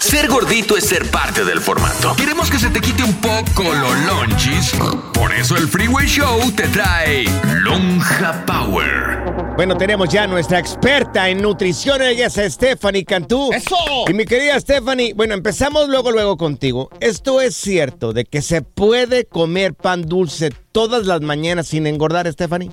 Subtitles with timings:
[0.00, 2.16] Ser gordito es ser parte del formato.
[2.16, 4.72] Queremos que se te quite un poco lo lonchis.
[5.12, 7.24] Por eso el Freeway Show te trae
[7.60, 9.54] Lonja Power.
[9.56, 13.50] Bueno, tenemos ya nuestra experta en nutrición, ella es Stephanie Cantú.
[13.52, 13.76] ¡Eso!
[14.08, 16.88] Y mi querida Stephanie, bueno, empezamos luego, luego contigo.
[17.00, 22.26] ¿Esto es cierto de que se puede comer pan dulce todas las mañanas sin engordar,
[22.32, 22.70] Stephanie?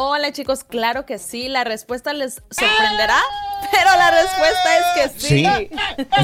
[0.00, 1.48] Hola chicos, claro que sí.
[1.48, 3.18] La respuesta les sorprenderá,
[3.72, 5.70] pero la respuesta es que sí.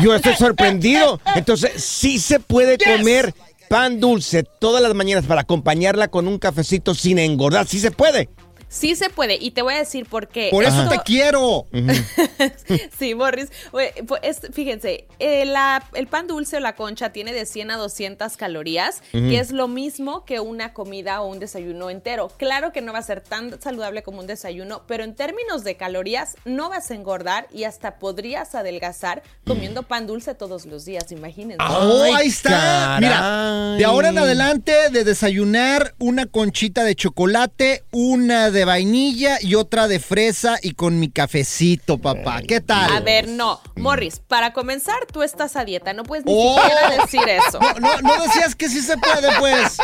[0.01, 1.21] Yo estoy sorprendido.
[1.35, 3.35] Entonces, sí se puede comer
[3.69, 7.67] pan dulce todas las mañanas para acompañarla con un cafecito sin engordar.
[7.67, 8.29] Sí se puede.
[8.75, 10.49] Sí se puede, y te voy a decir por qué.
[10.51, 11.67] Por eso te quiero.
[12.99, 13.49] sí, Morris.
[13.71, 17.77] Pues, es- fíjense, eh, la- el pan dulce o la concha tiene de 100 a
[17.77, 22.33] 200 calorías, que es lo mismo que una comida o un desayuno entero.
[22.37, 25.77] Claro que no va a ser tan saludable como un desayuno, pero en términos de
[25.77, 31.13] calorías no vas a engordar y hasta podrías adelgazar comiendo pan dulce todos los días,
[31.13, 31.63] imagínense.
[31.65, 32.51] Oh, Ay, ahí está.
[32.51, 33.01] caray.
[33.01, 39.55] Mira, de ahora en adelante de desayunar una conchita de chocolate, una de vainilla y
[39.55, 42.41] otra de fresa y con mi cafecito, papá.
[42.47, 42.93] ¿Qué tal?
[42.95, 43.61] A ver, no.
[43.77, 45.93] Morris, para comenzar, tú estás a dieta.
[45.93, 46.59] No puedes ni Oh.
[46.61, 47.59] siquiera decir eso.
[47.61, 49.79] No, no, no decías que sí se puede, pues.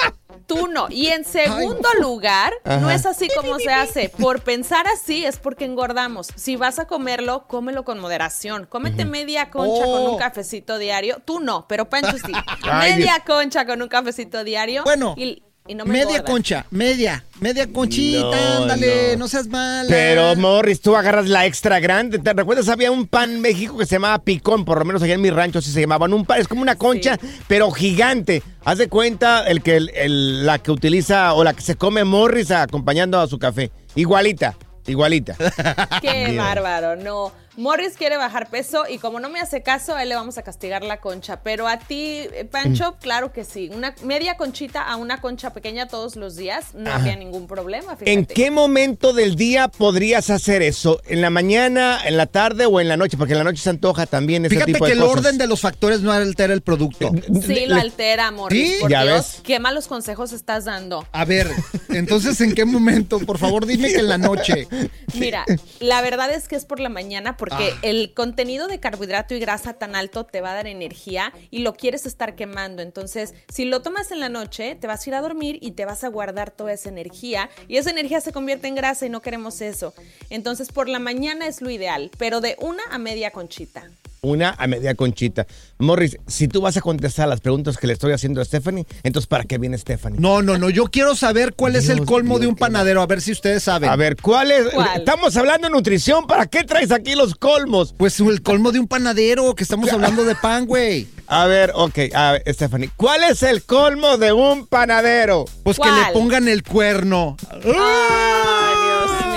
[0.46, 0.86] Tú no.
[0.90, 4.08] Y en segundo lugar, no es así como se hace.
[4.08, 6.28] Por pensar así es porque engordamos.
[6.34, 8.66] Si vas a comerlo, cómelo con moderación.
[8.66, 10.10] Cómete media concha con Oh.
[10.12, 11.22] un cafecito diario.
[11.24, 12.32] Tú no, pero Pancho sí.
[12.62, 14.82] Ay, media concha con un cafecito diario.
[14.84, 16.30] Bueno, y, y no me media engordas.
[16.30, 19.20] concha, media, media conchita, No, ándale, no.
[19.20, 19.28] no.
[19.28, 19.88] seas mala.
[19.88, 22.18] Pero, Morris, tú agarras la extra grande.
[22.18, 22.68] ¿Te recuerdas?
[22.68, 25.30] Había un pan en México que se llamaba picón, por lo menos allá en mi
[25.30, 26.12] rancho así se llamaban.
[26.12, 28.42] Un pan, es como una concha, pero gigante.
[28.64, 32.02] Haz de cuenta el que el- el- la que utiliza o la que se come
[32.04, 33.70] Morris acompañando a su café.
[33.94, 35.36] Igualita, igualita.
[36.02, 36.36] Qué Dios.
[36.44, 37.32] bárbaro, no.
[37.60, 40.42] Morris quiere bajar peso y como no me hace caso, a él le vamos a
[40.42, 41.40] castigar la concha.
[41.42, 43.70] Pero a ti, eh, Pancho, claro que sí.
[43.74, 47.96] Una media conchita a una concha pequeña todos los días, no había ningún problema.
[47.96, 48.12] Fíjate.
[48.14, 51.02] ¿En qué momento del día podrías hacer eso?
[51.06, 53.18] ¿En la mañana, en la tarde o en la noche?
[53.18, 55.18] Porque en la noche se antoja también ese Fíjate tipo que de el cosas.
[55.18, 57.10] orden de los factores no altera el producto.
[57.46, 58.74] Sí, lo altera, Morris.
[58.74, 58.80] ¿Sí?
[58.80, 59.40] Por Ya Dios, ves.
[59.44, 61.06] qué malos consejos estás dando.
[61.12, 61.46] A ver,
[61.90, 63.18] entonces, ¿en qué momento?
[63.20, 64.66] Por favor, dime que en la noche.
[65.12, 65.44] Mira,
[65.80, 67.68] la verdad es que es por la mañana porque Ah.
[67.82, 71.74] el contenido de carbohidrato y grasa tan alto te va a dar energía y lo
[71.74, 72.82] quieres estar quemando.
[72.82, 75.84] Entonces, si lo tomas en la noche, te vas a ir a dormir y te
[75.84, 79.22] vas a guardar toda esa energía y esa energía se convierte en grasa y no
[79.22, 79.94] queremos eso.
[80.28, 83.90] Entonces, por la mañana es lo ideal, pero de una a media conchita.
[84.22, 85.46] Una a media conchita.
[85.78, 89.26] Morris, si tú vas a contestar las preguntas que le estoy haciendo a Stephanie, entonces
[89.26, 90.20] ¿para qué viene Stephanie?
[90.20, 90.70] No, no, no.
[90.70, 93.02] Yo quiero saber cuál es el colmo de un panadero.
[93.02, 93.88] A ver si ustedes saben.
[93.88, 94.68] A ver, ¿cuál es?
[94.74, 94.98] ¿Cuál?
[94.98, 97.94] Estamos hablando de nutrición, ¿para qué traes aquí los colmos?
[97.96, 101.06] Pues el colmo de un panadero, que estamos hablando de pan, güey.
[101.32, 105.44] A ver, ok, a ver, Stephanie, ¿cuál es el colmo de un panadero?
[105.62, 107.36] Pues que le pongan el cuerno.
[107.64, 108.89] Mío.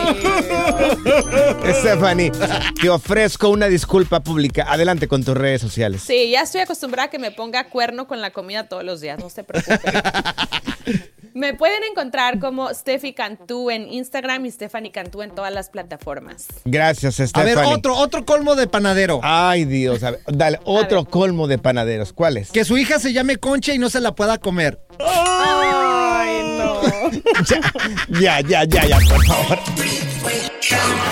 [1.80, 2.32] Stephanie,
[2.82, 4.66] te ofrezco una disculpa pública.
[4.70, 6.02] Adelante con tus redes sociales.
[6.06, 9.20] Sí, ya estoy acostumbrada a que me ponga cuerno con la comida todos los días,
[9.20, 9.80] no se preocupen.
[11.34, 16.48] me pueden encontrar como Steffi Cantú en Instagram y Stephanie Cantú en todas las plataformas.
[16.66, 17.56] Gracias, A Stephanie.
[17.56, 19.20] ver, otro, otro colmo de panadero.
[19.24, 21.12] Ay, Dios, a ver, dale, otro ver.
[21.12, 22.14] colmo de panaderos.
[22.14, 22.52] ¿Cuál es?
[22.52, 24.80] Que su hija se llame Concha y no se la pueda comer.
[25.00, 26.53] Ay, no.
[28.20, 29.60] Ya, ya, ya, ya, por favor.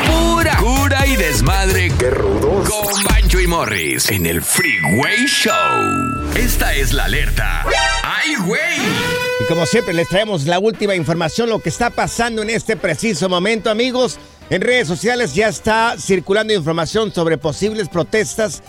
[0.06, 1.92] Pura cura y desmadre.
[1.98, 2.70] ¡Qué rudos!
[2.70, 5.54] Con Bancho y Morris en el Freeway Show.
[6.36, 7.66] Esta es la alerta.
[8.04, 8.80] ¡Ay, güey!
[9.42, 13.30] Y como siempre, les traemos la última información, lo que está pasando en este preciso
[13.30, 14.20] momento, amigos.
[14.50, 18.62] En redes sociales ya está circulando información sobre posibles protestas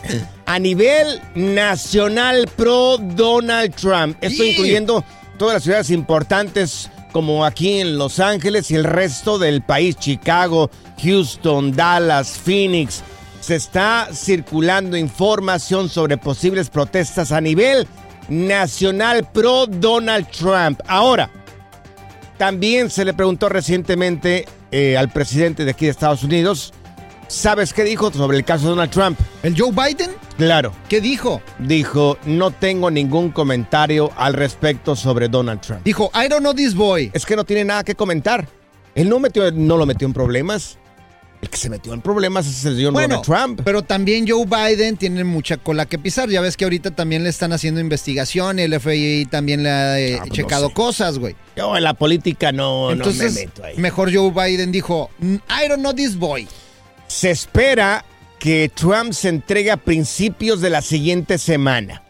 [0.46, 4.16] a nivel nacional pro Donald Trump.
[4.20, 5.04] Esto incluyendo
[5.42, 10.70] todas las ciudades importantes como aquí en Los Ángeles y el resto del país, Chicago,
[11.02, 13.02] Houston, Dallas, Phoenix,
[13.40, 17.88] se está circulando información sobre posibles protestas a nivel
[18.28, 20.80] nacional pro Donald Trump.
[20.86, 21.28] Ahora,
[22.38, 26.72] también se le preguntó recientemente eh, al presidente de aquí de Estados Unidos,
[27.32, 29.18] ¿sabes qué dijo sobre el caso de Donald Trump?
[29.42, 30.10] ¿El Joe Biden?
[30.36, 31.40] Claro, ¿Qué dijo?
[31.58, 35.82] dijo, no tengo ningún comentario al respecto sobre Donald Trump.
[35.84, 37.10] Dijo, I don't know this boy.
[37.14, 38.46] Es que no tiene nada que comentar.
[38.94, 40.78] Él no, metió, no lo metió en problemas.
[41.40, 43.60] El que se metió en problemas es el señor Bueno, Donald Trump.
[43.64, 46.28] pero también Joe Biden tiene mucha cola que pisar.
[46.28, 50.14] Ya ves que ahorita también le están haciendo investigación el FBI también le ha eh,
[50.14, 50.74] Ah, pues no checado sé.
[50.74, 51.34] cosas, güey.
[51.56, 53.76] Yo en la política no, no Entonces, me meto ahí.
[53.76, 56.46] mejor Joe Biden dijo, "Mm, I don't know this boy.
[57.12, 58.04] Se espera
[58.38, 62.02] que Trump se entregue a principios de la siguiente semana.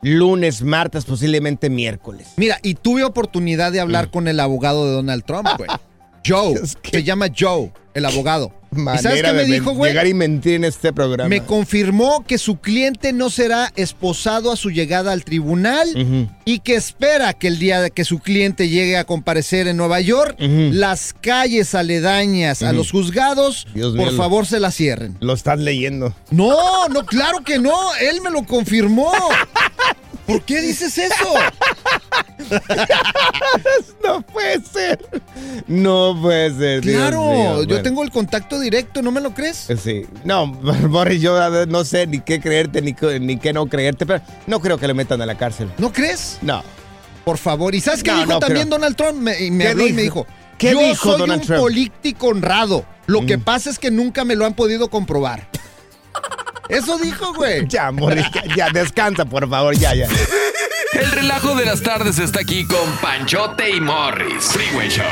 [0.00, 2.28] Lunes, martes, posiblemente miércoles.
[2.36, 5.68] Mira, y tuve oportunidad de hablar con el abogado de Donald Trump, güey.
[6.26, 6.64] Joe, Mm.
[6.64, 8.50] Es que- se llama Joe, el abogado.
[8.72, 9.90] ¿Y sabes qué me de dijo, güey?
[9.90, 11.28] Llegar y mentir en este programa.
[11.28, 15.88] Me confirmó que su cliente no será esposado a su llegada al tribunal
[16.44, 20.00] y que espera que el día de que su cliente llegue a comparecer en Nueva
[20.00, 24.16] York, las calles aledañas a los juzgados, Dios por mío.
[24.16, 25.16] favor, se las cierren.
[25.20, 26.14] Lo estás leyendo.
[26.30, 27.74] No, no, claro que no.
[28.00, 29.10] Él me lo confirmó.
[30.26, 31.34] ¿Por qué dices eso?
[34.02, 34.98] No puede ser.
[35.66, 36.80] No puede ser.
[36.82, 37.64] Dios Claro, mío.
[37.64, 39.66] yo tengo el contacto directo, ¿no me lo crees?
[39.82, 40.06] Sí.
[40.24, 40.46] No,
[40.88, 44.60] Boris, yo no sé ni qué creerte ni, qué- ni qué no creerte, pero no
[44.60, 45.70] creo que le metan a la cárcel.
[45.78, 46.38] ¿No crees?
[46.42, 46.62] No.
[47.24, 47.74] Por favor.
[47.74, 48.78] ¿Y sabes qué No, dijo no también creo.
[48.78, 49.18] Donald Trump?
[49.20, 50.26] Me, y me ¿Qué habló y me dijo?
[50.26, 51.60] dijo, ¿Qué yo dijo soy Donald un Trump?
[51.62, 52.84] político honrado.
[53.06, 53.42] Lo que Mm.
[53.42, 55.48] pasa es que nunca me lo han podido comprobar.
[56.68, 57.66] Eso dijo, güey.
[57.68, 60.06] Ya, Boris, ya, ya, descansa, por favor, ya, ya.
[60.92, 64.44] El relajo de las tardes está aquí con Panchote y Morris.
[64.44, 65.04] Freeway Show.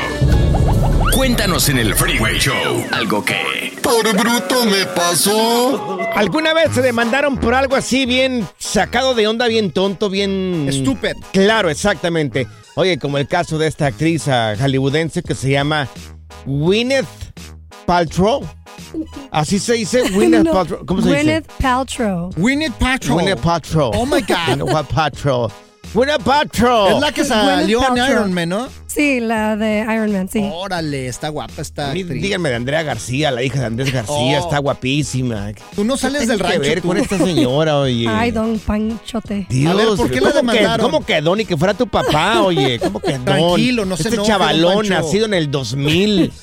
[1.19, 3.77] Cuéntanos en el Freeway Show algo que...
[3.83, 5.99] Por bruto me pasó.
[6.15, 10.69] ¿Alguna vez se demandaron por algo así bien sacado de onda, bien tonto, bien...
[10.71, 11.17] Stupid.
[11.33, 12.47] Claro, exactamente.
[12.75, 15.89] Oye, como el caso de esta actriz ah, hollywoodense que se llama
[16.45, 17.05] Gwyneth
[17.85, 18.47] Paltrow.
[19.29, 20.85] Así se dice, Gwyneth No, Paltrow.
[20.85, 22.29] ¿Cómo se Gwyneth Paltrow.
[22.37, 23.17] Gwyneth Paltrow.
[23.17, 23.25] dice?
[23.25, 23.91] Gwyneth Paltrow.
[23.93, 24.57] Oh, my God.
[24.57, 25.51] Gwyneth Paltrow.
[25.93, 26.87] Gwyneth Paltrow.
[26.95, 27.97] Es la que salió en.
[28.11, 28.67] Iron Man, ¿no?
[28.85, 30.47] Sí, la de Iron Man, sí.
[30.51, 32.07] Órale, está guapa esta actriz.
[32.09, 34.43] Díganme de Andrea García, la hija de Andrés García, Oh.
[34.45, 35.51] está guapísima.
[35.75, 36.87] Tú no sales ¿Qué del rancho, ver tú?
[36.89, 38.07] con esta señora, oye?
[38.09, 39.47] Ay, don Panchote.
[39.49, 40.91] Dios, A ver, ¿por qué la ¿cómo que- demandaron?
[40.91, 41.35] ¿Cómo quedó?
[41.35, 42.79] Ni que fuera tu papá, oye.
[42.79, 43.23] ¿Cómo quedó?
[43.23, 44.93] Tranquilo, no se este enoje, don chavalón Pancho.
[44.93, 46.31] nacido en el 2000.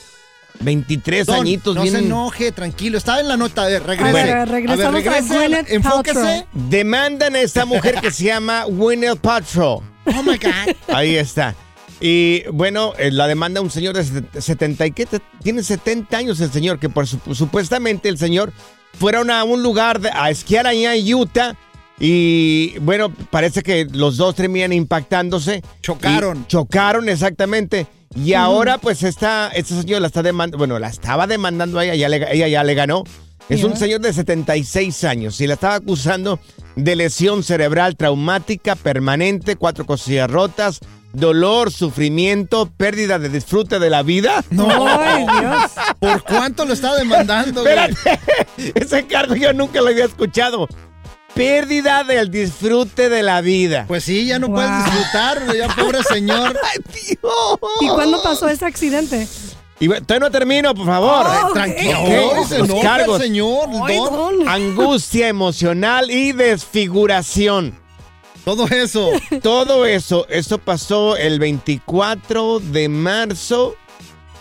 [0.60, 2.98] 23 Don, añitos, no se enoje, tranquilo.
[2.98, 3.64] Estaba en la nota.
[3.64, 4.10] A ver, regrese.
[4.18, 6.14] A ver, regresamos a regrese, Gwyneth Enfóquese.
[6.14, 6.46] Paltrow.
[6.70, 9.82] Demandan a esta mujer que se llama Gwyneth Paltrow.
[10.06, 10.74] Oh, my God.
[10.94, 11.54] Ahí está.
[12.00, 15.06] Y bueno, eh, la demanda un señor de set- 70 y ¿qué?
[15.06, 18.52] Te- tiene 70 años el señor, que por su- supuestamente el señor
[18.98, 21.56] fueron a un lugar de- a esquiar allá en Utah
[21.98, 25.62] y bueno, parece que los dos terminan impactándose.
[25.82, 26.42] Chocaron.
[26.42, 27.86] Y chocaron exactamente.
[28.14, 31.94] Y ahora pues esta, esta señora la está demandando, bueno, la estaba demandando a ella,
[31.94, 33.04] ya le- ella ya le ganó.
[33.48, 36.40] Es un señor de 76 años y la estaba acusando
[36.74, 40.80] de lesión cerebral traumática permanente, cuatro cosillas rotas,
[41.12, 44.42] dolor, sufrimiento, pérdida de disfrute de la vida.
[44.50, 44.68] No.
[45.00, 45.70] Ay, Dios.
[46.00, 47.72] ¿Por cuánto lo está demandando, güey?
[47.78, 48.20] Espérate,
[48.74, 50.66] ese cargo yo nunca lo había escuchado.
[51.36, 53.84] Pérdida del disfrute de la vida.
[53.86, 54.56] Pues sí, ya no Wow.
[54.56, 56.58] puedes disfrutar, ya pobre señor.
[56.64, 57.58] ¡Ay, Dios!
[57.82, 59.28] ¿Y cuándo pasó ese accidente?
[59.78, 61.26] Y todavía no termino, por favor.
[61.44, 61.52] Oh.
[61.52, 61.96] Tranquilo,
[62.66, 63.20] los cargos.
[63.20, 63.68] señor.
[63.86, 64.38] Ay, don.
[64.38, 64.48] don.
[64.48, 67.78] Angustia emocional y desfiguración.
[68.44, 69.10] Todo eso.
[69.42, 73.74] Todo eso, eso pasó el 24 de marzo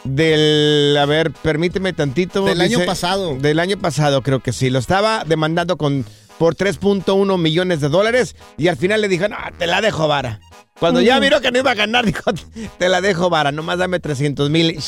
[0.06, 2.46] del, a ver, permíteme tantito.
[2.46, 3.36] Del año pasado.
[3.36, 4.70] Del año pasado, creo que sí.
[4.70, 6.06] Lo estaba demandando con
[6.38, 10.39] por 3.1 millones de dólares y al final le dijo, no, te la dejo vara.
[10.80, 12.32] Cuando ya miró que no iba a ganar, dijo,
[12.77, 14.80] te la dejo vara, nomás dame 300 mil.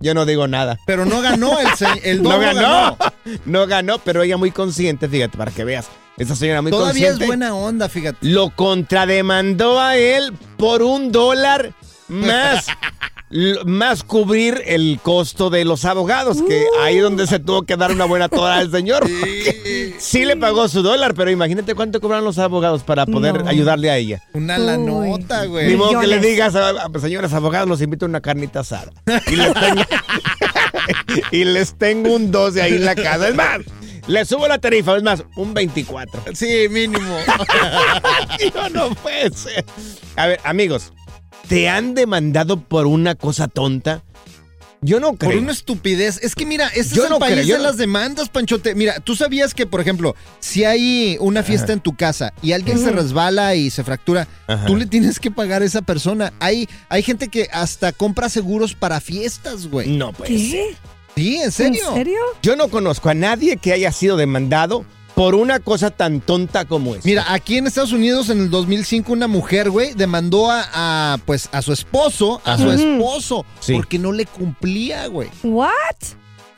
[0.00, 0.76] Yo no digo nada.
[0.86, 1.68] Pero no ganó el,
[2.04, 2.96] el No ganó,
[3.46, 5.86] no ganó, pero ella muy consciente, fíjate, para que veas.
[6.18, 7.24] Esa señora muy Todavía consciente.
[7.24, 8.18] es buena onda, fíjate.
[8.22, 11.72] Lo contrademandó a él por un dólar
[12.08, 12.66] más.
[13.64, 18.04] Más cubrir el costo de los abogados, que ahí donde se tuvo que dar una
[18.04, 19.04] buena toda al señor.
[19.98, 23.50] Sí le pagó su dólar, pero imagínate cuánto cobraron los abogados para poder No.
[23.50, 24.22] ayudarle a ella.
[24.32, 25.76] Una la nota, Ni güey.
[25.76, 28.92] modo que le digas, a, a- señores abogados, los invito a una carnita asada.
[29.26, 29.82] Y les tengo,
[31.32, 33.28] y les tengo un 12 ahí en la casa.
[33.28, 33.58] Es más,
[34.06, 36.22] le subo la tarifa, es más, un 24.
[36.34, 37.16] Sí, mínimo.
[38.38, 39.64] Tío, no puede ser.
[40.14, 40.92] A ver, amigos,
[41.48, 44.02] ¿Te han demandado por una cosa tonta?
[44.82, 45.32] Yo no creo.
[45.32, 46.20] Por una estupidez.
[46.22, 48.28] Es que mira, este Yo es el no país creo, yo de no- las demandas,
[48.28, 48.74] Panchote.
[48.74, 52.78] Mira, tú sabías que, por ejemplo, si hay una fiesta en tu casa y alguien
[52.78, 54.66] se resbala y se fractura, Ajá.
[54.66, 56.32] tú le tienes que pagar a esa persona.
[56.40, 59.88] Hay, hay gente que hasta compra seguros para fiestas, güey.
[59.96, 60.28] No, pues.
[60.28, 60.76] ¿Qué?
[61.16, 61.94] Sí, ¿en ¿En serio?
[61.94, 62.18] serio?
[62.42, 64.84] Yo no conozco a nadie que haya sido demandado
[65.16, 67.08] por una cosa tan tonta como esa.
[67.08, 70.64] Mira, aquí en Estados Unidos en el 2005 una mujer, güey, demandó a,
[71.14, 73.72] a, pues a su esposo, a su esposo, Sí.
[73.74, 75.30] porque no le cumplía, güey.
[75.42, 75.72] What?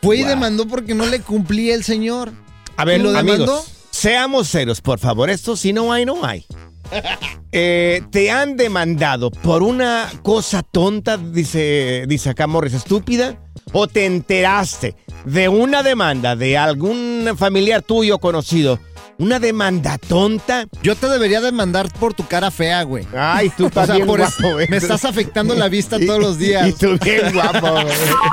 [0.02, 0.28] Fue y Wow.
[0.28, 2.32] demandó porque no le cumplía el señor.
[2.76, 3.32] A ver, ¿Y lo demandó?
[3.44, 5.30] amigos, seamos serios, por favor.
[5.30, 6.44] Esto si no hay, no hay.
[7.50, 13.38] Eh, te han demandado por una cosa tonta, dice, dice acá Morris, estúpida,
[13.72, 14.94] o te enteraste
[15.24, 18.78] de una demanda de algún familiar tuyo conocido,
[19.18, 20.66] una demanda tonta.
[20.82, 23.06] Yo te debería demandar por tu cara fea, güey.
[23.16, 24.68] Ay, tú O estás sea, bien por guapo, eso güey.
[24.68, 26.74] me estás afectando la vista todos los Y días.
[26.78, 27.86] tú bien guapo, güey.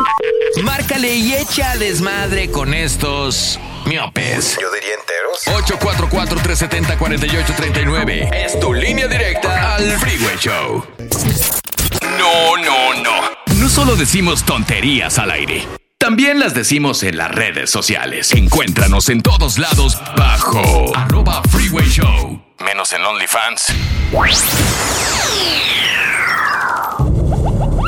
[0.64, 4.58] Márcale y echa desmadre con estos miopes.
[4.62, 5.80] Yo diría enteros.
[5.80, 8.30] 844-370-4839.
[8.46, 10.84] Es tu línea directa al Freeway Show.
[12.18, 13.45] No, no, no.
[13.76, 15.68] No solo decimos tonterías al aire.
[15.98, 18.32] También las decimos en las redes sociales.
[18.32, 22.42] Encuéntranos en todos lados bajo arroba Freeway Show.
[22.66, 23.74] Menos en OnlyFans.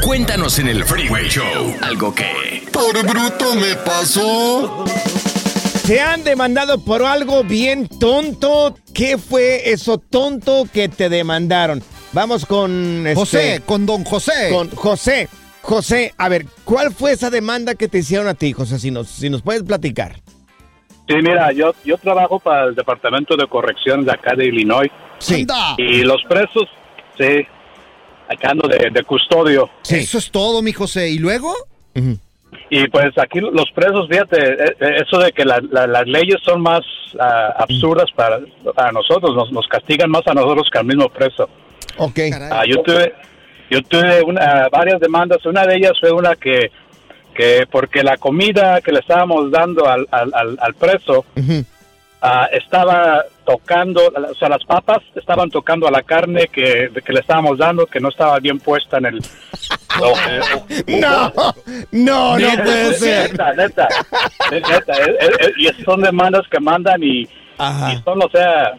[0.03, 2.67] Cuéntanos en el Freeway Show algo que...
[2.73, 4.83] Por bruto me pasó.
[5.85, 8.77] Te han demandado por algo bien tonto.
[8.93, 11.81] ¿Qué fue eso tonto que te demandaron?
[12.11, 14.49] Vamos con este, José, con don José.
[14.51, 15.29] con José.
[15.67, 18.79] José, a ver, ¿cuál fue esa demanda que te hicieron a ti, José?
[18.79, 20.13] Si nos, si nos puedes platicar.
[21.09, 25.45] Sí, mira, yo, yo trabajo para el Departamento de Corrección de acá de Illinois Sí.
[25.77, 26.69] Y los presos,
[27.17, 27.45] sí,
[28.29, 29.69] acá ando de, de custodio.
[29.81, 29.95] Sí.
[29.95, 31.09] Eso es todo, mi José.
[31.09, 31.53] ¿Y luego?
[32.69, 36.37] Y pues aquí los presos, fíjate, eh, eh, eso de que la- la- las leyes
[36.45, 36.79] son más
[37.19, 38.39] ah, absurdas para,
[38.73, 41.49] para nosotros, nos, nos castigan más a nosotros que al mismo preso.
[41.97, 42.19] Ok.
[42.51, 43.13] Ah, yo tuve,
[43.69, 45.45] yo tuve una, varias demandas.
[45.45, 46.71] Una de ellas fue una que,
[47.33, 51.25] que porque la comida que le estábamos dando al, al, al- al preso
[52.21, 57.19] ah, estaba tocando, o sea, las papas estaban tocando a la carne que, que le
[57.21, 59.21] estábamos dando, que no estaba bien puesta en el...
[60.87, 61.31] No,
[61.91, 63.31] no, no Neta, puede ser.
[63.31, 63.87] Neta, neta,
[64.51, 64.93] neta,
[65.57, 67.27] y son demandas que mandan y,
[67.93, 68.73] y son, o sea,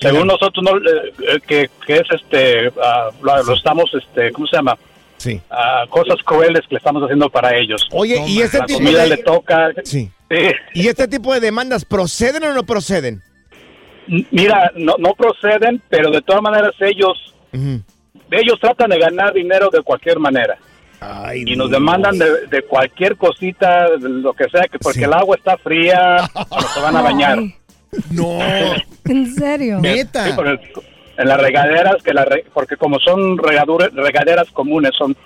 [0.00, 4.46] según nosotros, no, eh, eh, que, que es este, ah, lo, lo estamos, este, ¿cómo
[4.46, 4.76] se llama?
[5.16, 5.40] Sí.
[5.50, 7.86] Ah, cosas crueles que le estamos haciendo para ellos.
[7.92, 9.22] Oye, ¿y este la tipo comida le de...
[9.22, 9.70] toca.
[9.84, 10.10] Sí.
[10.30, 10.36] Sí.
[10.74, 13.20] ¿Y este tipo de demandas proceden o no proceden?
[14.30, 17.80] Mira, no, no proceden, pero de todas maneras ellos, Ujú.
[18.30, 20.56] ellos tratan de ganar dinero de cualquier manera.
[21.00, 21.80] Ay, y nos Dios.
[21.80, 25.04] demandan de, de cualquier cosita, de lo que sea, que porque Sí.
[25.04, 27.38] el agua está fría, cuando se van a bañar.
[27.38, 27.54] Ay,
[28.10, 28.38] No.
[29.06, 29.78] ¿En serio?
[29.80, 30.26] Neta.
[30.26, 30.60] Sí, porque
[31.16, 35.16] en las regaderas, que la re- porque como son regadure- regaderas comunes, son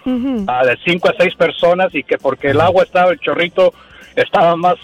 [0.49, 3.73] ah, de cinco a seis personas y que porque el agua estaba, el chorrito
[4.16, 4.76] estaba más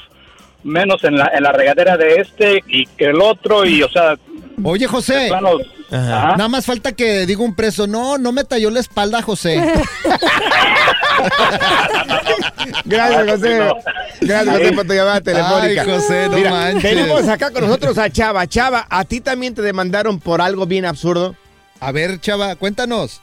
[0.62, 4.16] menos en la, en la regadera de este y que el otro y o sea,
[4.62, 5.26] Oye, José.
[5.28, 6.36] planos, Ajá.
[6.36, 9.60] Nada más falta que diga un preso, no, no me talló la espalda, José.
[12.84, 13.58] Gracias, José.
[14.20, 15.82] Gracias, José, por tu llamada telefónica.
[15.82, 16.82] Ay, José, no Mira, manches.
[16.82, 18.46] tenemos acá con nosotros a Chava.
[18.46, 21.34] Chava, ¿a ti también te demandaron por algo bien absurdo?
[21.80, 23.20] A ver, chava, cuéntanos.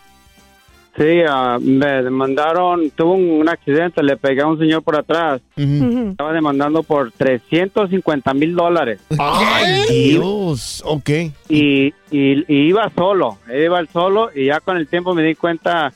[0.97, 5.41] Sí, ah, me demandaron, tuve un, un accidente, le pegué a un señor por atrás.
[5.55, 8.99] Estaba demandando por 350 mil dólares.
[9.19, 10.81] Ay, Dios.
[10.85, 11.09] Ok.
[11.49, 15.35] Y, y, y iba solo, iba el solo y ya con el tiempo me di
[15.35, 15.93] cuenta,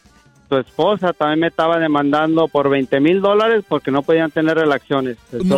[0.48, 5.18] su esposa también me estaba demandando por 20 mil dólares porque no podían tener relaciones.
[5.32, 5.58] No.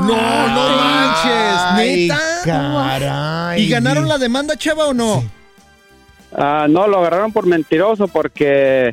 [0.00, 2.18] No, no manches, neta.
[2.44, 3.62] Caray.
[3.62, 5.22] ¿Y ganaron la demanda, chava, o no?
[6.38, 8.92] Ah, no, lo agarraron por mentiroso porque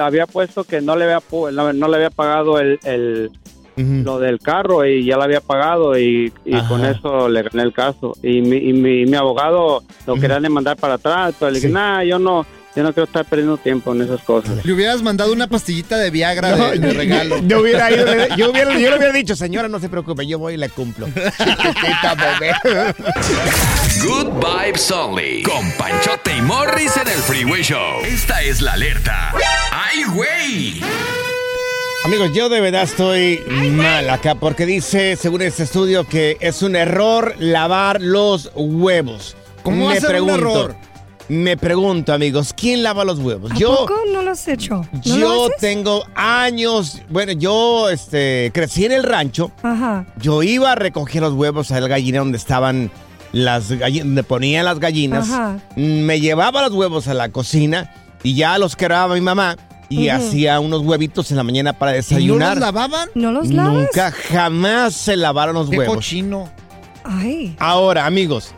[0.00, 1.20] había puesto que no le había,
[1.52, 3.30] no, no le había pagado el, el,
[4.04, 7.72] lo del carro y ya lo había pagado y, y con eso le gané el
[7.72, 8.12] caso.
[8.22, 10.20] Y mi, y mi, mi abogado lo Ujú.
[10.22, 11.74] quería demandar para atrás, pero le dije, Sí.
[11.74, 14.64] nah, yo no, yo no quiero estar perdiendo tiempo en esas cosas.
[14.64, 17.38] Le hubieras mandado una pastillita de Viagra No, de, de regalo.
[17.46, 20.38] Yo hubiera ido, le- yo, hubiera, yo le hubiera dicho, señora, no se preocupe, yo
[20.38, 21.06] voy y le cumplo.
[24.02, 25.42] Good Vibes Only.
[25.42, 28.02] Con Panchote y Morris en el Freeway Show.
[28.04, 29.32] Esta es la alerta.
[29.72, 30.80] ¡Ay, güey!
[32.04, 33.40] Amigos, yo de verdad estoy
[33.72, 39.34] mal acá porque dice, según este estudio, que es un error lavar los huevos.
[39.64, 40.76] ¿Cómo va Me a ser un error?
[41.28, 43.50] Me pregunto, amigos, ¿quién lava los huevos?
[43.50, 44.86] ¿A Yo, poco no lo has hecho?
[45.06, 45.56] ¿No lo yo haces?
[45.60, 49.50] tengo años, bueno, yo este, crecí en el rancho.
[49.62, 50.06] Ajá.
[50.20, 52.90] Yo iba a recoger los huevos al gallinero donde estaban
[53.32, 55.28] las gallinas, donde ponían las gallinas.
[55.30, 55.58] Ajá.
[55.76, 57.92] Me llevaba los huevos a la cocina
[58.22, 59.56] y ya los quebraba mi mamá
[59.88, 62.50] y hacía unos huevitos en la mañana para ¿Y no desayunar.
[62.54, 63.08] los lavaban?
[63.14, 63.72] ¿No los lavas?
[63.74, 65.96] Nunca jamás se lavaron los Qué huevos.
[65.96, 66.48] cochino.
[67.04, 67.54] Ay.
[67.58, 68.50] Ahora, amigos,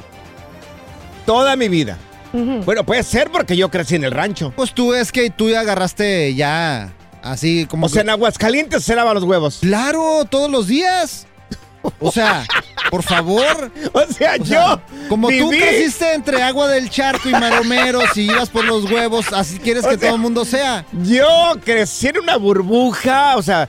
[1.26, 1.98] toda mi vida.
[2.32, 4.52] Bueno, puede ser porque yo crecí en el rancho.
[4.56, 6.92] Pues tú es que tú ya agarraste ya
[7.23, 7.87] así como...
[7.87, 9.58] O sea, que- en Aguascalientes se lavan los huevos.
[9.61, 11.26] Claro, todos los días.
[12.00, 12.44] O sea,
[12.90, 13.70] por favor.
[13.92, 14.44] O sea, O yo.
[14.44, 18.85] sea, como tú viví- creciste entre agua del charco y maromeros y ibas por los
[18.90, 20.85] huevos, así quieres O que sea, todo el mundo sea.
[21.04, 23.68] Yo crecí en una burbuja, o sea,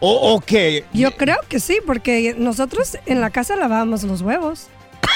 [0.00, 0.84] o, o qué.
[0.94, 4.68] Yo creo que sí, porque nosotros en la casa lavábamos los huevos.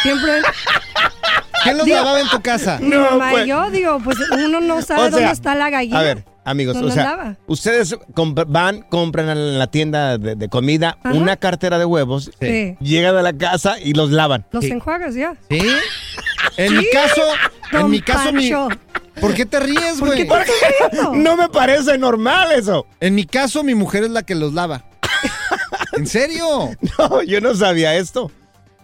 [0.02, 0.40] Siempre.
[1.62, 2.78] ¿Quién los lavaba en tu casa?
[2.80, 5.54] Mi No, mamá pues- y yo digo, pues uno no sabe O sea, dónde está
[5.54, 5.98] la gallina.
[5.98, 7.36] A ver, amigos, o sea, lava.
[7.46, 11.14] ustedes comp- van, compran en la tienda de, de comida Ajá.
[11.14, 12.76] una cartera de huevos, Sí.
[12.80, 14.44] llegan a la casa y los lavan.
[14.50, 14.70] Los Sí.
[14.70, 15.34] enjuagas ya.
[15.50, 15.60] ¿Sí?
[16.56, 17.22] En mi caso,
[17.72, 18.50] en mi caso, mi...
[19.20, 20.44] ¿Por qué te ríes, ¿Por qué güey?
[20.90, 20.96] te?
[21.14, 22.86] No me parece normal eso.
[23.00, 24.84] En mi caso, mi mujer es la que los lava.
[25.92, 26.70] ¿En serio?
[26.98, 28.30] No, yo no sabía esto.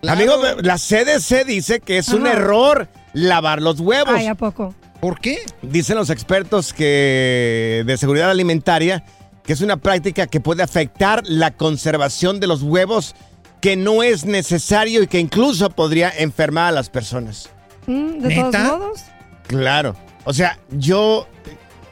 [0.00, 0.18] Claro.
[0.34, 4.14] Amigo, la CDC dice que es un error lavar los huevos.
[4.16, 4.74] Ay, ¿a poco?
[5.00, 5.38] ¿Por qué?
[5.62, 9.04] Dicen los expertos que de seguridad alimentaria
[9.48, 13.14] que es una práctica que puede afectar la conservación de los huevos,
[13.62, 17.48] que no es necesario y que incluso podría enfermar a las personas.
[17.86, 18.50] Mm, ¿De ¿Neta?
[18.50, 19.00] todos modos?
[19.46, 19.96] Claro.
[20.26, 21.26] O sea, yo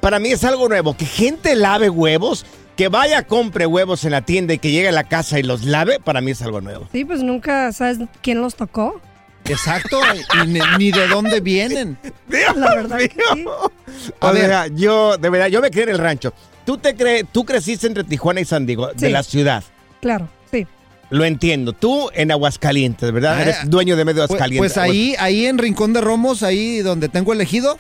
[0.03, 2.45] para mí es algo nuevo que gente lave huevos,
[2.77, 5.65] que vaya compre huevos en la tienda y que llegue a la casa y los
[5.65, 6.89] lave, para mí es algo nuevo.
[6.93, 9.01] Sí, pues nunca sabes quién los tocó.
[9.47, 10.01] Exacto,
[10.43, 11.97] y ni, ni de dónde vienen.
[12.57, 13.45] La verdad que sí.
[13.47, 14.47] O A ver.
[14.47, 16.33] sea, yo de verdad yo me crié en el rancho.
[16.65, 19.63] ¿Tú te crees, tú creciste entre Tijuana y San Diego, de la ciudad?
[20.03, 20.67] Claro, sí.
[21.11, 21.73] Lo entiendo.
[21.73, 23.37] Tú en Aguascalientes, ¿verdad?
[23.39, 24.73] Ah, Eres dueño de medio Pues, Aguascalientes.
[24.73, 27.79] pues ahí, ahí en Rincón de Romos, ahí donde tengo elegido,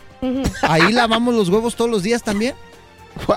[0.63, 2.55] ahí lavamos los huevos todos los días también.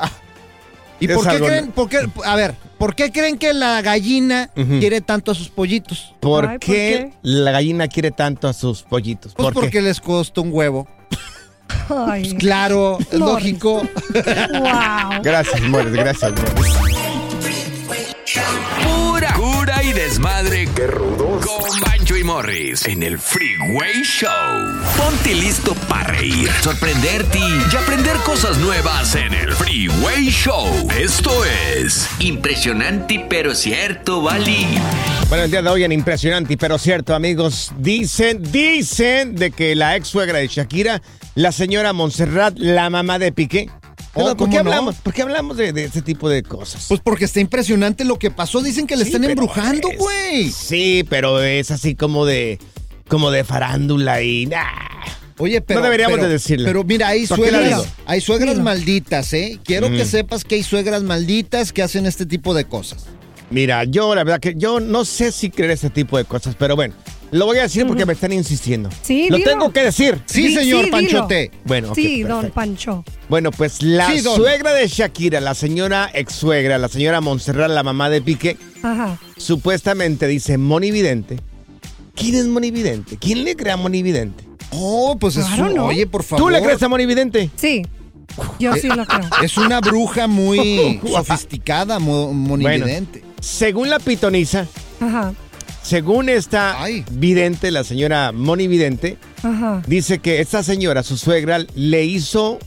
[1.00, 1.72] ¿Y por qué algo creen?
[1.72, 6.14] por qué- a ver, ¿por qué creen que la gallina quiere tanto a sus pollitos?
[6.20, 7.14] ¿Por, Ay, ¿por qué qué?
[7.22, 9.34] la gallina quiere tanto a sus pollitos?
[9.34, 9.60] Pues ¿Por qué?
[9.62, 10.88] porque les costó un huevo.
[11.90, 12.36] Ay.
[12.36, 13.82] Claro, es lógico.
[14.14, 15.22] Wow.
[15.24, 16.76] Gracias, Morris, gracias, Morris.
[21.20, 24.30] Con Bancho y Morris en el Freeway Show.
[24.96, 30.66] Ponte listo para reír, sorprenderte y aprender cosas nuevas en el Freeway Show.
[30.98, 34.66] Esto es Impresionante pero cierto, Bali.
[35.28, 37.74] Bueno, el día de hoy en Impresionante, pero cierto, amigos.
[37.78, 41.02] Dicen, dicen de que la ex suegra de Shakira,
[41.36, 43.70] la señora Montserrat, la mamá de Piqué.
[44.24, 44.70] ¿Por ¿cómo qué no?
[44.70, 44.96] hablamos?
[44.96, 46.86] ¿Por qué hablamos de, de ese tipo de cosas?
[46.88, 48.62] Pues porque está impresionante lo que pasó.
[48.62, 50.52] Dicen que le Sí, están embrujando, es- güey.
[50.52, 52.60] Sí, pero es así como de
[53.08, 54.64] como de farándula y nah.
[55.40, 55.80] Oye, pero.
[55.80, 56.66] No deberíamos pero- de decirlo.
[56.66, 59.58] Pero mira, hay ¿Por qué la suegras, hay suegras malditas, ¿eh?
[59.64, 60.08] Quiero que Mm.
[60.08, 63.06] sepas que hay suegras malditas que hacen este tipo de cosas.
[63.50, 66.76] Mira, yo la verdad que yo no sé si creer ese tipo de cosas, pero
[66.76, 66.94] bueno,
[67.32, 68.90] lo voy a decir porque me están insistiendo.
[69.02, 69.50] Sí, Lo dilo.
[69.50, 70.20] tengo que decir.
[70.26, 71.52] Sí, señor sí, Panchote.
[71.66, 72.50] Bueno, sí, don.
[72.52, 73.04] Pancho.
[73.30, 77.84] Bueno, pues la Sí, suegra de Shakira, la señora ex suegra, la señora Montserrat, la
[77.84, 79.18] mamá de Piqué, Ajá.
[79.38, 81.40] supuestamente dice Monividente.
[82.16, 83.18] ¿Quién es Monividente?
[83.18, 84.44] ¿Quién le crea a Monividente?
[84.72, 85.86] Oh, pues es Claro, un- ¿no?
[85.86, 86.46] Oye, por favor.
[86.46, 87.50] ¿Tú le crees a Monividente?
[87.56, 87.84] Sí.
[88.60, 89.28] Yo sí lo creo.
[89.44, 93.24] Es una bruja muy sofisticada, mo- monividente.
[93.42, 94.68] Según la pitoniza,
[95.00, 95.34] Ajá.
[95.90, 97.04] Según esta Ay.
[97.12, 99.82] vidente, la señora Monividente, Ajá.
[99.88, 102.60] dice que esta señora, su suegra, le hizo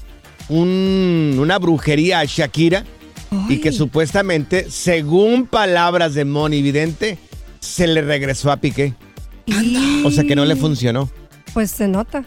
[0.49, 2.85] un- una brujería a Shakira
[3.49, 7.17] y que supuestamente, según palabras de Monividente,
[7.61, 8.95] se le regresó a Piqué.
[9.47, 11.09] Y- O sea que no le funcionó.
[11.55, 12.25] Pues se nota.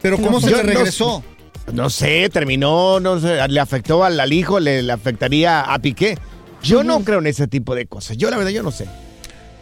[0.00, 1.24] Pero ¿cómo No, se le no regresó?
[1.72, 6.16] No sé, terminó, no sé, le afectó al, al hijo, le, le afectaría a Piqué.
[6.62, 8.16] Yo no creo en ese tipo de cosas.
[8.16, 8.86] Yo la verdad, yo no sé.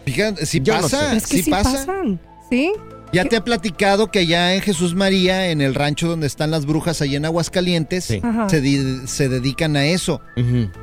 [0.05, 1.17] Fíjate, si Yo no pasa, sé.
[1.17, 1.71] Es que sí sí, pasa.
[1.73, 2.21] pasan.
[2.51, 2.73] ¿Sí?
[3.13, 6.67] Ya te he platicado que allá en Jesús María, en el rancho donde están las
[6.67, 8.21] brujas, allá en Aguascalientes, Sí.
[8.49, 10.21] Se, se dedican a eso.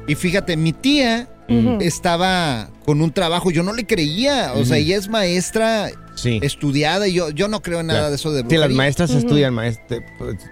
[0.08, 1.28] Y fíjate, mi tía
[1.82, 4.54] estaba con un trabajo, yo no le creía.
[4.56, 6.40] O sea, ella es maestra Sí.
[6.42, 8.10] estudiada y yo, yo no creo en nada Claro.
[8.12, 9.98] de eso de Sí, las maestras estudian, maestro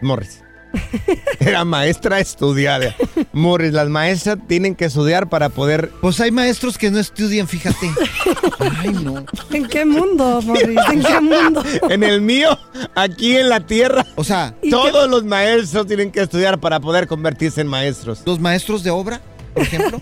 [0.01, 0.41] Morris.
[1.39, 2.95] Era maestra estudiada.
[3.34, 5.91] Morris, las maestras tienen que estudiar para poder.
[6.01, 7.91] Pues hay maestros que no estudian, fíjate.
[8.60, 9.25] Ay, no.
[9.51, 10.79] ¿En qué mundo, Morris?
[10.91, 11.63] ¿En qué mundo?
[11.89, 12.58] En el mío,
[12.95, 17.08] aquí en la tierra, O sea, ¿Y todos los maestros tienen que estudiar para poder
[17.08, 18.21] convertirse en maestros.
[18.25, 19.21] los maestros de obra,
[19.53, 19.99] por ejemplo.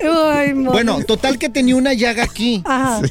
[0.00, 0.72] Ay, Morris.
[0.72, 2.62] Bueno, total que tenía una llaga aquí.
[2.64, 3.02] Ajá.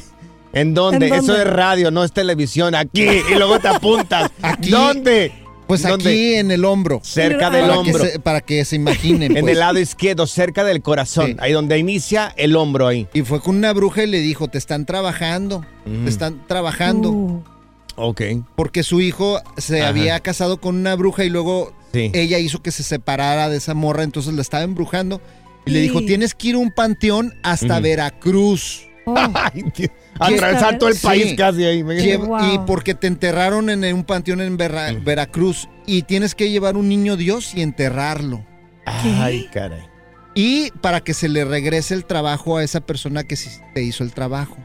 [0.52, 1.06] ¿En dónde?
[1.06, 1.32] ¿En dónde?
[1.32, 2.74] Eso es radio, no es televisión.
[2.74, 3.02] Aquí.
[3.02, 4.30] Y luego te apuntas.
[4.42, 4.70] Aquí.
[4.70, 5.41] ¿Dónde?
[5.72, 6.10] Pues ¿Dónde?
[6.10, 7.00] aquí en el hombro.
[7.02, 8.04] Cerca del Para que, hombro.
[8.04, 9.36] se, para que se imaginen.
[9.36, 9.52] En pues.
[9.54, 11.28] el lado izquierdo, cerca del corazón.
[11.32, 11.36] Sí.
[11.38, 13.08] Ahí donde inicia el hombro ahí.
[13.14, 16.04] Y fue con una bruja y le dijo, te están trabajando, Mm.
[16.04, 17.10] te están trabajando.
[17.10, 17.42] Uh,
[17.96, 18.22] Ok.
[18.56, 19.88] Porque su hijo se Ajá.
[19.90, 22.10] había casado con una bruja y luego Sí.
[22.14, 25.20] ella hizo que se separara de esa morra, entonces la estaba embrujando.
[25.66, 27.80] Y le dijo, tienes que ir a un panteón hasta.
[27.80, 28.88] Veracruz.
[29.06, 29.14] Oh.
[29.34, 29.90] Ay, Dios.
[30.18, 31.06] Atravesar todo el Sí.
[31.06, 31.82] país casi ahí.
[31.82, 32.54] Wow.
[32.54, 35.04] Y porque te enterraron en un panteón en Mm.
[35.04, 38.44] Veracruz y tienes que llevar un niño Dios y enterrarlo.
[38.86, 39.82] Ay, caray.
[40.34, 44.02] Y para que se le regrese el trabajo a esa persona que sí te hizo
[44.04, 44.56] el trabajo.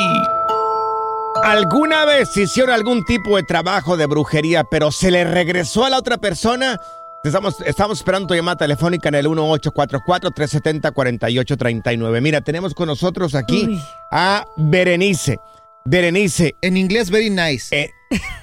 [1.42, 5.98] ¿Alguna vez hicieron algún tipo de trabajo de brujería, pero se le regresó a la
[5.98, 6.78] otra persona?
[7.24, 12.20] Estamos, estamos esperando tu llamada telefónica en el 1844-370-4839.
[12.20, 13.82] Mira, tenemos con nosotros aquí Uy.
[14.10, 15.38] a Berenice.
[15.86, 17.76] Berenice, En inglés, very nice.
[17.78, 17.90] eh,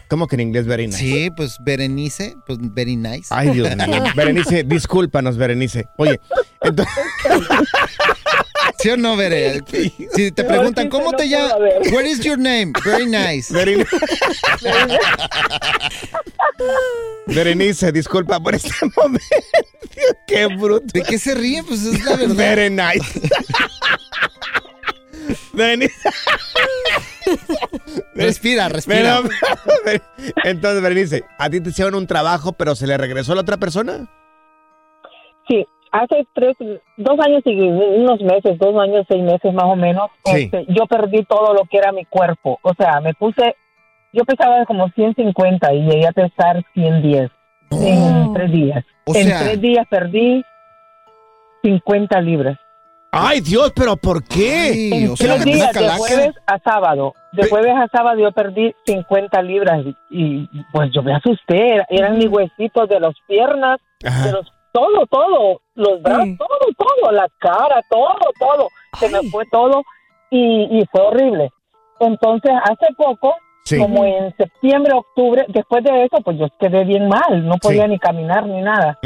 [0.08, 1.00] ¿cómo que en inglés Berenice?
[1.00, 3.30] Sí, pues Berenice, pues very nice.
[3.32, 4.04] Ay, Dios mío.
[4.16, 5.88] Berenice, discúlpanos, Berenice.
[5.98, 6.20] Oye,
[6.62, 6.96] entonces,
[8.80, 9.62] ¿Sí o no, Bere?
[10.16, 11.54] Si te preguntan, ¿cómo te llamas?
[11.92, 12.74] What is your name?
[12.84, 13.54] Very nice.
[13.54, 13.96] Berenice.
[17.28, 19.26] Berenice, disculpa por este momento.
[20.28, 20.86] Qué bruto.
[20.94, 21.64] ¿De qué se ríe?
[21.64, 22.36] Pues es la verdad.
[22.36, 23.22] Very nice.
[25.54, 26.10] Berenice.
[28.16, 29.22] Respira, respira.
[29.84, 30.04] Pero-
[30.44, 33.58] entonces, Berenice, ¿a ti te hicieron un trabajo, pero se le regresó a la otra
[33.58, 34.10] persona?
[35.48, 36.56] Sí, hace tres,
[36.98, 40.44] dos años y unos meses, dos años, seis meses más o menos, Sí.
[40.44, 42.60] este, yo perdí todo lo que era mi cuerpo.
[42.64, 43.56] O sea, me puse,
[44.14, 47.30] yo pesaba como 150 y llegué a pesar 110
[47.72, 48.86] en tres días.
[49.06, 50.44] O en sea- tres días perdí
[51.64, 52.58] 50 libras.
[53.14, 54.72] Ay, Dios, pero ¿por qué?
[54.74, 57.14] Ay, En o sea, tres una días, de jueves a sábado.
[57.34, 61.74] De jueves a sábado yo perdí 50 libras y, y, pues yo me asusté.
[61.76, 66.38] Era- Eran mis huesitos de las piernas, de los, todo, todo, los brazos, Sí.
[66.38, 68.68] todo, todo, la cara, todo, todo.
[69.00, 69.82] Se me fue todo
[70.30, 71.50] y, y fue horrible.
[72.00, 73.78] Entonces, hace poco, Sí.
[73.78, 77.46] como en septiembre, octubre, después de eso, pues yo quedé bien mal.
[77.48, 77.90] No podía Sí.
[77.90, 78.98] ni caminar ni nada.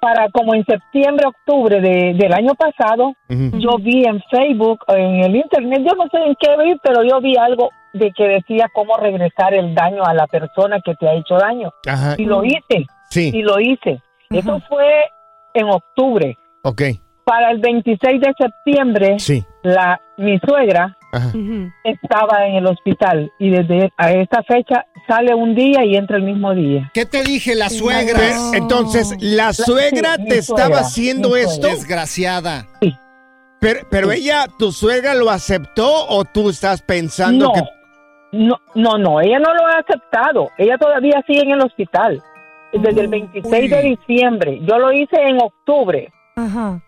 [0.00, 5.36] Para como en septiembre, octubre de, del año pasado, yo vi en Facebook, en el
[5.36, 8.96] internet, yo no sé en qué vi, pero yo vi algo de que decía cómo
[8.96, 11.70] regresar el daño a la persona que te ha hecho daño.
[11.86, 12.14] Ajá.
[12.18, 14.00] Y lo hice, Sí, y lo hice.
[14.38, 14.86] Eso fue
[15.54, 16.36] en octubre.
[16.62, 16.82] ok.
[17.24, 19.42] Para el 26 de septiembre, Sí.
[19.62, 21.30] la mi suegra Ajá.
[21.84, 26.24] Estaba en el hospital y desde a esta fecha sale un día y entra el
[26.24, 26.90] mismo día.
[26.92, 28.18] ¿Qué te dije, la suegra?
[28.18, 31.52] Pe- Entonces, ¿la suegra sí, te estaba suegra, haciendo esto?
[31.68, 31.70] suegra.
[31.76, 32.66] Desgraciada.
[33.60, 37.60] Pero, pero ella, tu suegra lo aceptó o tú estás pensando No, que...
[38.32, 40.48] no, no, no, ella no lo ha aceptado.
[40.58, 42.20] Ella todavía sigue en el hospital.
[42.80, 44.58] Desde el 26 de diciembre.
[44.62, 46.12] Yo lo hice en octubre.
[46.36, 46.80] Ajá.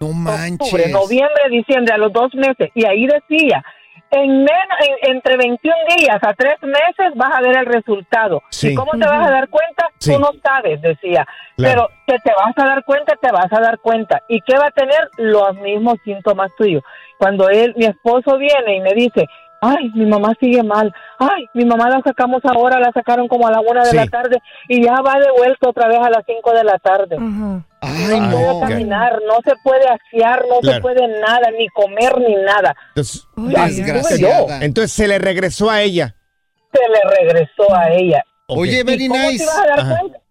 [0.00, 0.90] No Octubre, manches.
[0.90, 2.70] noviembre, diciembre, a los dos meses.
[2.74, 3.62] Y ahí decía,
[4.10, 8.42] en menos, en- entre 21 días a tres meses vas a ver el resultado.
[8.50, 8.72] Sí.
[8.72, 9.88] ¿Y cómo te vas a dar cuenta?
[9.98, 10.12] Sí.
[10.14, 11.26] Tú no sabes, decía.
[11.56, 11.88] Claro.
[12.06, 14.22] Pero que te vas a dar cuenta, te vas a dar cuenta.
[14.28, 15.08] ¿Y qué va a tener?
[15.18, 16.82] Los mismos síntomas tuyos.
[17.18, 19.26] Cuando él, mi esposo viene y me dice,
[19.60, 23.50] ay, mi mamá sigue mal, ay, mi mamá la sacamos ahora, la sacaron como a
[23.52, 23.96] la una de Sí.
[23.96, 27.16] la tarde y ya va de vuelta otra vez a las cinco de la tarde.
[27.82, 30.76] Ay, no puede caminar, no se puede asear, no Claro.
[30.76, 32.74] se puede nada, ni comer ni nada.
[32.90, 34.64] Entonces, Desgraciada.
[34.64, 36.14] entonces se le regresó a ella.
[36.72, 38.22] Se le regresó a ella.
[38.46, 38.86] Oye, Ok.
[38.86, 39.46] very ¿Y cómo te nice.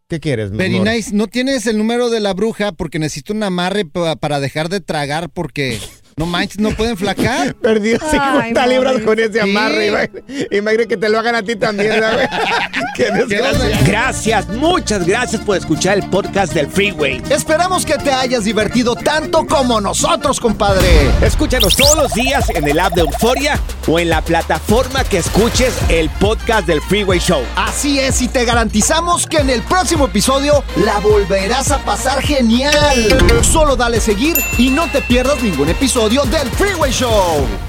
[0.08, 0.52] ¿Qué quieres?
[0.52, 1.14] Very nice.
[1.16, 2.72] ¿No tienes el número de la bruja?
[2.72, 5.78] Porque necesito un amarre pa- para dejar de tragar porque
[6.20, 7.56] no manches, no pueden flacar.
[7.62, 9.40] Perdió 50 Ay, libras con ese Sí.
[9.40, 9.88] amarre.
[9.88, 11.94] Imagínate imagínate que te lo hagan a ti también.
[12.96, 13.80] Qué desgracia.
[13.86, 17.24] Gracias, muchas gracias por escuchar el podcast del Freeway.
[17.30, 21.10] Esperamos que te hayas divertido tanto como nosotros, compadre.
[21.22, 25.74] Escúchanos todos los días en el app de Euforia o en la plataforma que escuches
[25.88, 27.42] el podcast del Freeway Show.
[27.56, 32.74] Así es, y te garantizamos que en el próximo episodio la volverás a pasar genial.
[33.42, 37.69] Solo dale seguir y no te pierdas ningún episodio del Freeway Show.